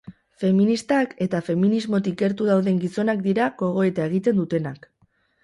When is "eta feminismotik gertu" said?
1.25-2.49